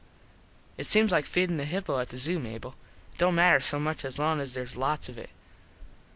It 0.79 0.85
seems 0.87 1.11
like 1.11 1.25
feedin 1.27 1.57
the 1.57 1.63
hippo 1.63 1.99
at 1.99 2.09
the 2.09 2.17
zoo, 2.17 2.39
Mable. 2.39 2.73
It 3.13 3.19
dont 3.19 3.35
matter 3.35 3.59
so 3.59 3.79
much 3.79 4.03
as 4.03 4.17
long 4.17 4.39
as 4.39 4.53
theres 4.55 4.75
lots 4.75 5.09
of 5.09 5.17
it. 5.19 5.29